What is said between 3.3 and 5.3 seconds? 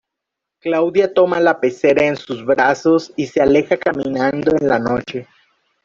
aleja caminando en la noche.